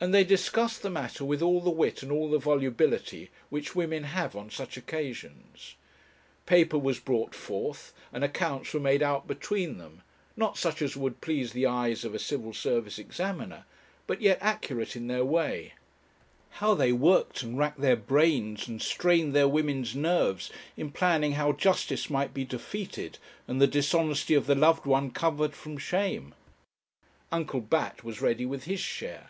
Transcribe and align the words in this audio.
And 0.00 0.12
they 0.12 0.24
discussed 0.24 0.82
the 0.82 0.90
matter 0.90 1.24
with 1.24 1.42
all 1.42 1.60
the 1.60 1.70
wit 1.70 2.02
and 2.02 2.10
all 2.10 2.28
the 2.28 2.36
volubility 2.40 3.30
which 3.50 3.76
women 3.76 4.02
have 4.02 4.34
on 4.34 4.50
such 4.50 4.76
occasions. 4.76 5.76
Paper 6.44 6.76
was 6.76 6.98
brought 6.98 7.36
forth, 7.36 7.94
and 8.12 8.24
accounts 8.24 8.74
were 8.74 8.80
made 8.80 9.00
out 9.00 9.28
between 9.28 9.78
them, 9.78 10.02
not 10.36 10.58
such 10.58 10.82
as 10.82 10.96
would 10.96 11.20
please 11.20 11.52
the 11.52 11.66
eyes 11.66 12.04
of 12.04 12.16
a 12.16 12.18
Civil 12.18 12.52
Service 12.52 12.98
Examiner, 12.98 13.64
but 14.08 14.20
yet 14.20 14.38
accurate 14.40 14.96
in 14.96 15.06
their 15.06 15.24
way. 15.24 15.74
How 16.56 16.74
they 16.74 16.90
worked 16.90 17.42
and 17.44 17.56
racked 17.56 17.80
their 17.80 17.94
brains, 17.94 18.66
and 18.66 18.82
strained 18.82 19.34
their 19.34 19.46
women's 19.46 19.94
nerves 19.94 20.50
in 20.76 20.90
planning 20.90 21.34
how 21.34 21.52
justice 21.52 22.10
might 22.10 22.34
be 22.34 22.44
defeated, 22.44 23.18
and 23.46 23.60
the 23.62 23.68
dishonesty 23.68 24.34
of 24.34 24.46
the 24.48 24.56
loved 24.56 24.84
one 24.84 25.12
covered 25.12 25.54
from 25.54 25.78
shame! 25.78 26.34
Uncle 27.30 27.60
Bat 27.60 28.02
was 28.02 28.20
ready 28.20 28.44
with 28.44 28.64
his 28.64 28.80
share. 28.80 29.28